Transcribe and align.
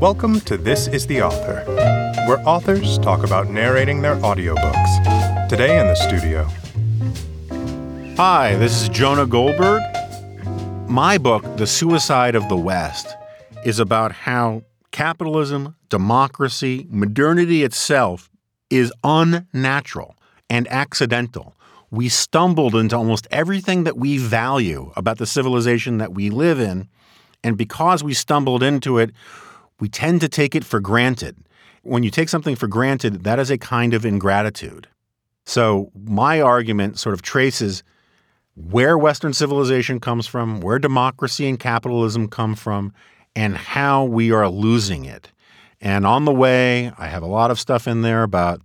Welcome 0.00 0.38
to 0.42 0.56
This 0.56 0.86
is 0.86 1.08
the 1.08 1.22
Author, 1.22 1.64
where 2.28 2.38
authors 2.46 3.00
talk 3.00 3.24
about 3.24 3.48
narrating 3.48 4.00
their 4.00 4.14
audiobooks. 4.18 5.48
Today 5.48 5.80
in 5.80 5.88
the 5.88 5.96
studio. 5.96 6.44
Hi, 8.16 8.54
this 8.54 8.80
is 8.80 8.88
Jonah 8.90 9.26
Goldberg. 9.26 9.82
My 10.88 11.18
book, 11.18 11.42
The 11.56 11.66
Suicide 11.66 12.36
of 12.36 12.48
the 12.48 12.56
West, 12.56 13.08
is 13.64 13.80
about 13.80 14.12
how 14.12 14.62
capitalism, 14.92 15.74
democracy, 15.88 16.86
modernity 16.88 17.64
itself 17.64 18.30
is 18.70 18.92
unnatural 19.02 20.14
and 20.48 20.68
accidental. 20.68 21.56
We 21.90 22.08
stumbled 22.08 22.76
into 22.76 22.96
almost 22.96 23.26
everything 23.32 23.82
that 23.82 23.96
we 23.96 24.16
value 24.18 24.92
about 24.94 25.18
the 25.18 25.26
civilization 25.26 25.98
that 25.98 26.14
we 26.14 26.30
live 26.30 26.60
in. 26.60 26.88
And 27.42 27.58
because 27.58 28.04
we 28.04 28.14
stumbled 28.14 28.62
into 28.62 28.98
it, 28.98 29.10
we 29.80 29.88
tend 29.88 30.20
to 30.20 30.28
take 30.28 30.54
it 30.54 30.64
for 30.64 30.80
granted. 30.80 31.36
When 31.82 32.02
you 32.02 32.10
take 32.10 32.28
something 32.28 32.56
for 32.56 32.66
granted, 32.66 33.24
that 33.24 33.38
is 33.38 33.50
a 33.50 33.58
kind 33.58 33.94
of 33.94 34.04
ingratitude. 34.04 34.88
So, 35.46 35.90
my 35.94 36.40
argument 36.40 36.98
sort 36.98 37.14
of 37.14 37.22
traces 37.22 37.82
where 38.54 38.98
Western 38.98 39.32
civilization 39.32 40.00
comes 40.00 40.26
from, 40.26 40.60
where 40.60 40.78
democracy 40.78 41.48
and 41.48 41.58
capitalism 41.58 42.28
come 42.28 42.54
from, 42.54 42.92
and 43.36 43.56
how 43.56 44.04
we 44.04 44.32
are 44.32 44.48
losing 44.48 45.04
it. 45.04 45.30
And 45.80 46.04
on 46.04 46.24
the 46.24 46.32
way, 46.32 46.92
I 46.98 47.06
have 47.06 47.22
a 47.22 47.26
lot 47.26 47.50
of 47.50 47.60
stuff 47.60 47.86
in 47.86 48.02
there 48.02 48.24
about 48.24 48.60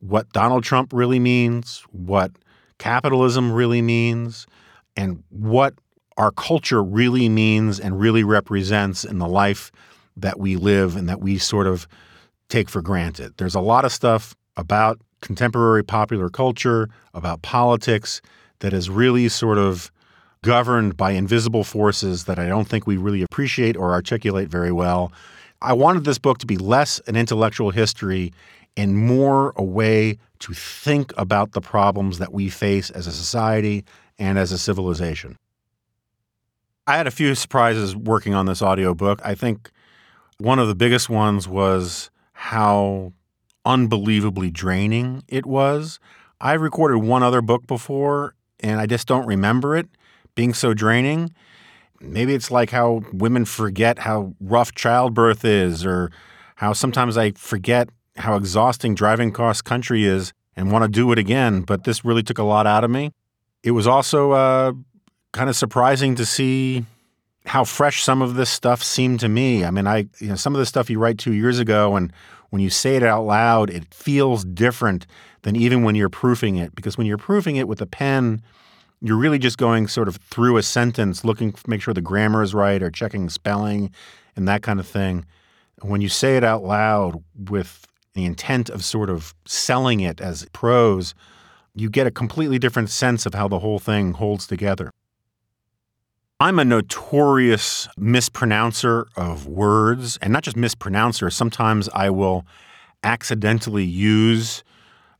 what 0.00 0.30
Donald 0.32 0.62
Trump 0.62 0.92
really 0.92 1.18
means, 1.18 1.82
what 1.90 2.32
capitalism 2.78 3.50
really 3.50 3.80
means, 3.80 4.46
and 4.94 5.22
what 5.30 5.74
our 6.18 6.30
culture 6.30 6.82
really 6.82 7.28
means 7.28 7.80
and 7.80 7.98
really 7.98 8.22
represents 8.22 9.04
in 9.04 9.18
the 9.18 9.26
life 9.26 9.72
that 10.16 10.38
we 10.38 10.56
live 10.56 10.96
and 10.96 11.08
that 11.08 11.20
we 11.20 11.38
sort 11.38 11.66
of 11.66 11.86
take 12.48 12.68
for 12.68 12.82
granted. 12.82 13.34
There's 13.36 13.54
a 13.54 13.60
lot 13.60 13.84
of 13.84 13.92
stuff 13.92 14.34
about 14.56 15.00
contemporary 15.20 15.82
popular 15.82 16.28
culture, 16.28 16.88
about 17.14 17.42
politics, 17.42 18.20
that 18.60 18.72
is 18.72 18.88
really 18.88 19.28
sort 19.28 19.58
of 19.58 19.90
governed 20.42 20.96
by 20.96 21.12
invisible 21.12 21.64
forces 21.64 22.24
that 22.24 22.38
I 22.38 22.46
don't 22.46 22.68
think 22.68 22.86
we 22.86 22.96
really 22.96 23.22
appreciate 23.22 23.76
or 23.76 23.92
articulate 23.92 24.48
very 24.48 24.72
well. 24.72 25.12
I 25.62 25.72
wanted 25.72 26.04
this 26.04 26.18
book 26.18 26.38
to 26.38 26.46
be 26.46 26.58
less 26.58 27.00
an 27.06 27.16
intellectual 27.16 27.70
history 27.70 28.32
and 28.76 28.96
more 28.96 29.52
a 29.56 29.62
way 29.62 30.18
to 30.40 30.52
think 30.52 31.12
about 31.16 31.52
the 31.52 31.60
problems 31.60 32.18
that 32.18 32.32
we 32.32 32.50
face 32.50 32.90
as 32.90 33.06
a 33.06 33.12
society 33.12 33.84
and 34.18 34.38
as 34.38 34.52
a 34.52 34.58
civilization. 34.58 35.38
I 36.86 36.98
had 36.98 37.06
a 37.06 37.10
few 37.10 37.34
surprises 37.34 37.96
working 37.96 38.34
on 38.34 38.44
this 38.44 38.60
audiobook. 38.60 39.20
I 39.24 39.34
think 39.34 39.70
one 40.44 40.58
of 40.58 40.68
the 40.68 40.74
biggest 40.74 41.08
ones 41.08 41.48
was 41.48 42.10
how 42.34 43.14
unbelievably 43.64 44.50
draining 44.50 45.22
it 45.26 45.46
was. 45.46 45.98
I 46.38 46.52
recorded 46.52 46.98
one 46.98 47.22
other 47.22 47.40
book 47.40 47.66
before 47.66 48.34
and 48.60 48.78
I 48.78 48.84
just 48.84 49.08
don't 49.08 49.26
remember 49.26 49.74
it 49.74 49.88
being 50.34 50.52
so 50.52 50.74
draining. 50.74 51.32
Maybe 51.98 52.34
it's 52.34 52.50
like 52.50 52.70
how 52.70 53.02
women 53.10 53.46
forget 53.46 54.00
how 54.00 54.34
rough 54.38 54.74
childbirth 54.74 55.46
is, 55.46 55.86
or 55.86 56.10
how 56.56 56.74
sometimes 56.74 57.16
I 57.16 57.30
forget 57.30 57.88
how 58.16 58.36
exhausting 58.36 58.94
driving 58.94 59.32
cross 59.32 59.62
country 59.62 60.04
is 60.04 60.34
and 60.56 60.70
want 60.70 60.82
to 60.82 60.88
do 60.88 61.10
it 61.12 61.18
again, 61.18 61.62
but 61.62 61.84
this 61.84 62.04
really 62.04 62.22
took 62.22 62.38
a 62.38 62.42
lot 62.42 62.66
out 62.66 62.84
of 62.84 62.90
me. 62.90 63.12
It 63.62 63.70
was 63.70 63.86
also 63.86 64.32
uh, 64.32 64.72
kind 65.32 65.48
of 65.48 65.56
surprising 65.56 66.14
to 66.16 66.26
see 66.26 66.84
how 67.46 67.64
fresh 67.64 68.02
some 68.02 68.22
of 68.22 68.34
this 68.34 68.50
stuff 68.50 68.82
seemed 68.82 69.20
to 69.20 69.28
me. 69.28 69.64
I 69.64 69.70
mean, 69.70 69.86
I 69.86 70.08
you 70.18 70.28
know 70.28 70.34
some 70.34 70.54
of 70.54 70.58
the 70.58 70.66
stuff 70.66 70.90
you 70.90 70.98
write 70.98 71.18
two 71.18 71.32
years 71.32 71.58
ago, 71.58 71.96
and 71.96 72.12
when 72.50 72.62
you 72.62 72.70
say 72.70 72.96
it 72.96 73.02
out 73.02 73.24
loud, 73.24 73.70
it 73.70 73.92
feels 73.92 74.44
different 74.44 75.06
than 75.42 75.56
even 75.56 75.82
when 75.82 75.94
you're 75.94 76.08
proofing 76.08 76.56
it. 76.56 76.74
Because 76.74 76.96
when 76.96 77.06
you're 77.06 77.18
proofing 77.18 77.56
it 77.56 77.68
with 77.68 77.80
a 77.80 77.86
pen, 77.86 78.42
you're 79.00 79.18
really 79.18 79.38
just 79.38 79.58
going 79.58 79.88
sort 79.88 80.08
of 80.08 80.16
through 80.16 80.56
a 80.56 80.62
sentence, 80.62 81.24
looking 81.24 81.54
make 81.66 81.82
sure 81.82 81.92
the 81.92 82.00
grammar 82.00 82.42
is 82.42 82.54
right 82.54 82.82
or 82.82 82.90
checking 82.90 83.28
spelling 83.28 83.90
and 84.36 84.48
that 84.48 84.62
kind 84.62 84.80
of 84.80 84.86
thing. 84.86 85.26
When 85.82 86.00
you 86.00 86.08
say 86.08 86.36
it 86.36 86.44
out 86.44 86.64
loud 86.64 87.22
with 87.50 87.86
the 88.14 88.24
intent 88.24 88.70
of 88.70 88.84
sort 88.84 89.10
of 89.10 89.34
selling 89.44 90.00
it 90.00 90.20
as 90.20 90.46
prose, 90.52 91.14
you 91.74 91.90
get 91.90 92.06
a 92.06 92.10
completely 92.10 92.58
different 92.58 92.88
sense 92.88 93.26
of 93.26 93.34
how 93.34 93.48
the 93.48 93.58
whole 93.58 93.78
thing 93.78 94.12
holds 94.12 94.46
together. 94.46 94.90
I'm 96.44 96.58
a 96.58 96.64
notorious 96.66 97.88
mispronouncer 97.96 99.06
of 99.16 99.46
words, 99.46 100.18
and 100.20 100.30
not 100.30 100.42
just 100.42 100.58
mispronouncer. 100.58 101.30
Sometimes 101.30 101.88
I 101.94 102.10
will 102.10 102.44
accidentally 103.02 103.86
use 103.86 104.62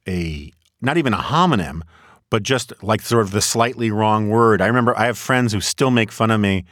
a 0.06 0.52
not 0.82 0.98
even 0.98 1.14
a 1.14 1.18
homonym, 1.18 1.80
but 2.28 2.42
just 2.42 2.74
like 2.82 3.00
sort 3.00 3.24
of 3.24 3.30
the 3.30 3.40
slightly 3.40 3.90
wrong 3.90 4.28
word. 4.28 4.60
I 4.60 4.66
remember 4.66 4.94
I 4.98 5.06
have 5.06 5.16
friends 5.16 5.54
who 5.54 5.62
still 5.62 5.90
make 5.90 6.12
fun 6.12 6.30
of 6.30 6.42
me 6.42 6.66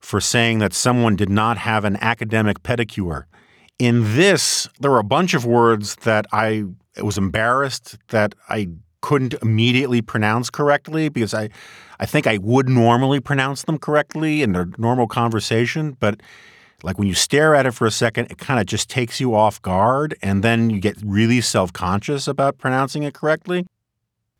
for 0.00 0.20
saying 0.20 0.58
that 0.58 0.74
someone 0.74 1.14
did 1.14 1.30
not 1.30 1.56
have 1.58 1.84
an 1.84 1.96
academic 2.00 2.64
pedicure. 2.64 3.26
In 3.78 4.16
this, 4.16 4.68
there 4.80 4.90
were 4.90 4.98
a 4.98 5.04
bunch 5.04 5.32
of 5.32 5.46
words 5.46 5.94
that 6.02 6.26
I 6.32 6.64
was 7.00 7.18
embarrassed 7.18 7.98
that 8.08 8.34
I 8.48 8.66
couldn't 9.02 9.34
immediately 9.42 10.00
pronounce 10.00 10.48
correctly 10.48 11.10
because 11.10 11.34
I, 11.34 11.50
I 12.00 12.06
think 12.06 12.26
I 12.26 12.38
would 12.38 12.68
normally 12.68 13.20
pronounce 13.20 13.62
them 13.64 13.78
correctly 13.78 14.42
in 14.42 14.56
a 14.56 14.66
normal 14.78 15.06
conversation, 15.06 15.96
but 16.00 16.20
like 16.82 16.98
when 16.98 17.06
you 17.06 17.14
stare 17.14 17.54
at 17.54 17.66
it 17.66 17.72
for 17.72 17.86
a 17.86 17.90
second, 17.90 18.30
it 18.30 18.38
kind 18.38 18.58
of 18.58 18.66
just 18.66 18.88
takes 18.88 19.20
you 19.20 19.34
off 19.34 19.60
guard, 19.62 20.16
and 20.22 20.42
then 20.42 20.70
you 20.70 20.80
get 20.80 20.96
really 21.04 21.40
self 21.40 21.72
conscious 21.72 22.26
about 22.26 22.58
pronouncing 22.58 23.02
it 23.02 23.14
correctly. 23.14 23.66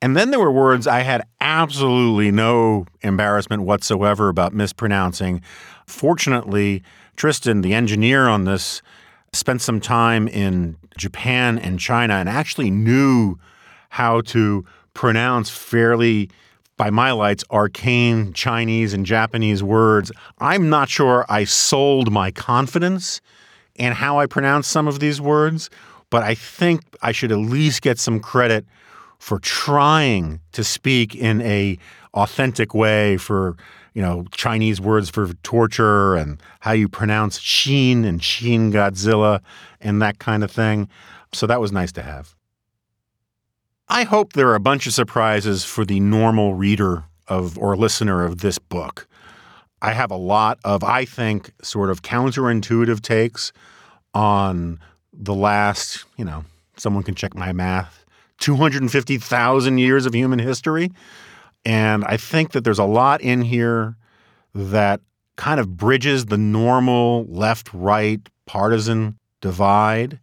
And 0.01 0.17
then 0.17 0.33
there 0.33 0.41
were 0.41 0.51
words 0.51 0.89
I 0.89 1.01
had 1.03 1.23
absolutely 1.41 2.33
no 2.33 2.87
embarrassment 3.03 3.63
whatsoever 3.63 4.29
about 4.29 4.53
mispronouncing. 4.53 5.43
Fortunately, 5.87 6.83
Tristan, 7.15 7.61
the 7.61 7.75
engineer 7.75 8.27
on 8.27 8.45
this, 8.45 8.83
spent 9.33 9.63
some 9.63 9.81
time 9.81 10.27
in 10.27 10.77
Japan 10.99 11.59
and 11.59 11.79
China 11.79 12.15
and 12.15 12.29
actually 12.29 12.71
knew 12.71 13.39
how 13.93 14.23
to 14.23 14.65
pronounce 14.95 15.51
fairly 15.51 16.31
by 16.79 16.89
my 16.89 17.13
lights, 17.13 17.45
arcane 17.51 18.33
Chinese 18.33 18.95
and 18.95 19.05
Japanese 19.05 19.63
words. 19.63 20.11
I'm 20.39 20.71
not 20.71 20.89
sure 20.89 21.27
I 21.29 21.45
sold 21.45 22.11
my 22.11 22.31
confidence 22.31 23.21
in 23.75 23.93
how 23.93 24.19
I 24.19 24.25
pronounce 24.25 24.67
some 24.67 24.89
of 24.89 24.99
these 24.99 25.21
words, 25.21 25.69
but 26.09 26.23
I 26.23 26.35
think 26.35 26.81
I 27.03 27.13
should 27.13 27.33
at 27.33 27.37
least 27.37 27.83
get 27.83 27.99
some 27.99 28.19
credit 28.19 28.65
for 29.19 29.39
trying 29.41 30.41
to 30.53 30.65
speak 30.65 31.15
in 31.15 31.43
a 31.43 31.77
authentic 32.15 32.73
way 32.73 33.19
for 33.19 33.59
you 33.93 34.01
know 34.01 34.25
Chinese 34.31 34.81
words 34.81 35.11
for 35.11 35.35
torture 35.43 36.15
and 36.17 36.43
how 36.61 36.73
you 36.73 36.89
pronounce 36.89 37.39
Shin 37.39 38.07
and 38.07 38.25
Shin 38.25 38.73
Godzilla 38.73 39.41
and 39.83 40.01
that 40.01 40.19
kind 40.19 40.43
of 40.43 40.51
thing. 40.51 40.89
So 41.35 41.47
that 41.47 41.61
was 41.61 41.73
nice 41.73 41.93
to 41.93 42.03
have. 42.03 42.35
I 43.89 44.05
hope 44.05 44.33
there 44.33 44.49
are 44.49 44.55
a 44.55 44.61
bunch 44.61 44.87
of 44.87 44.95
surprises 44.95 45.65
for 45.65 45.85
the 45.85 46.01
normal 46.01 46.55
reader 46.55 47.05
of 47.29 47.59
or 47.59 47.77
listener 47.77 48.25
of 48.25 48.39
this 48.39 48.59
book. 48.59 49.07
I 49.81 49.93
have 49.93 50.11
a 50.11 50.17
lot 50.17 50.59
of, 50.65 50.85
I 50.85 51.05
think, 51.05 51.53
sort 51.63 51.91
of 51.91 52.03
counterintuitive 52.03 53.03
takes 53.03 53.53
on 54.15 54.79
the 55.13 55.35
last, 55.35 56.05
you 56.17 56.25
know, 56.25 56.45
someone 56.77 57.03
can 57.03 57.15
check 57.15 57.35
my 57.35 57.53
math, 57.53 58.05
250,000 58.39 59.79
years 59.79 60.07
of 60.07 60.15
human 60.15 60.39
history. 60.39 60.91
And 61.65 62.05
I 62.05 62.17
think 62.17 62.53
that 62.53 62.65
there's 62.65 62.79
a 62.79 62.85
lot 62.85 63.21
in 63.21 63.43
here 63.43 63.97
that 64.55 65.01
kind 65.37 65.59
of 65.61 65.77
bridges 65.77 66.27
the 66.27 66.39
normal 66.39 67.25
left 67.25 67.73
right 67.73 68.21
partisan 68.47 69.19
divide 69.41 70.21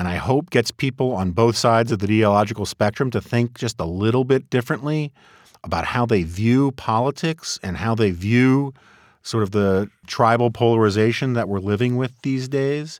and 0.00 0.08
I 0.08 0.16
hope 0.16 0.48
gets 0.48 0.70
people 0.70 1.12
on 1.12 1.32
both 1.32 1.58
sides 1.58 1.92
of 1.92 1.98
the 1.98 2.06
ideological 2.06 2.64
spectrum 2.64 3.10
to 3.10 3.20
think 3.20 3.58
just 3.58 3.78
a 3.78 3.84
little 3.84 4.24
bit 4.24 4.48
differently 4.48 5.12
about 5.62 5.84
how 5.84 6.06
they 6.06 6.22
view 6.22 6.72
politics 6.72 7.58
and 7.62 7.76
how 7.76 7.94
they 7.94 8.10
view 8.10 8.72
sort 9.22 9.42
of 9.42 9.50
the 9.50 9.90
tribal 10.06 10.50
polarization 10.50 11.34
that 11.34 11.50
we're 11.50 11.58
living 11.58 11.98
with 11.98 12.18
these 12.22 12.48
days. 12.48 12.98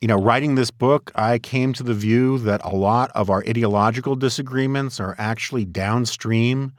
You 0.00 0.08
know, 0.08 0.16
writing 0.16 0.54
this 0.54 0.70
book, 0.70 1.12
I 1.14 1.38
came 1.38 1.74
to 1.74 1.82
the 1.82 1.92
view 1.92 2.38
that 2.38 2.62
a 2.64 2.74
lot 2.74 3.10
of 3.14 3.28
our 3.28 3.44
ideological 3.46 4.16
disagreements 4.16 4.98
are 4.98 5.14
actually 5.18 5.66
downstream 5.66 6.72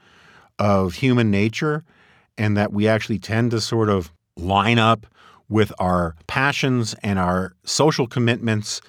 of 0.58 0.96
human 0.96 1.30
nature 1.30 1.84
and 2.36 2.58
that 2.58 2.74
we 2.74 2.88
actually 2.88 3.20
tend 3.20 3.52
to 3.52 3.62
sort 3.62 3.90
of 3.90 4.12
line 4.36 4.80
up 4.80 5.06
with 5.50 5.72
our 5.78 6.16
passions 6.26 6.96
and 7.04 7.20
our 7.20 7.54
social 7.64 8.08
commitments 8.08 8.82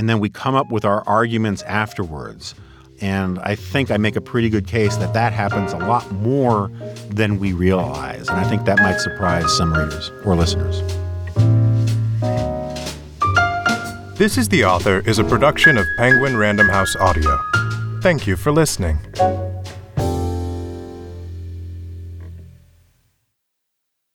and 0.00 0.08
then 0.08 0.18
we 0.18 0.30
come 0.30 0.54
up 0.54 0.70
with 0.70 0.86
our 0.86 1.06
arguments 1.06 1.60
afterwards. 1.64 2.54
And 3.02 3.38
I 3.40 3.54
think 3.54 3.90
I 3.90 3.98
make 3.98 4.16
a 4.16 4.20
pretty 4.22 4.48
good 4.48 4.66
case 4.66 4.96
that 4.96 5.12
that 5.12 5.34
happens 5.34 5.74
a 5.74 5.76
lot 5.76 6.10
more 6.10 6.68
than 7.10 7.38
we 7.38 7.52
realize. 7.52 8.26
And 8.30 8.40
I 8.40 8.48
think 8.48 8.64
that 8.64 8.78
might 8.78 8.98
surprise 8.98 9.54
some 9.54 9.74
readers 9.74 10.10
or 10.24 10.36
listeners. 10.36 10.80
This 14.18 14.38
is 14.38 14.48
the 14.48 14.64
Author 14.64 15.00
is 15.06 15.18
a 15.18 15.24
production 15.24 15.76
of 15.76 15.84
Penguin 15.98 16.38
Random 16.38 16.70
House 16.70 16.96
Audio. 16.96 17.38
Thank 18.00 18.26
you 18.26 18.36
for 18.36 18.52
listening. 18.52 19.00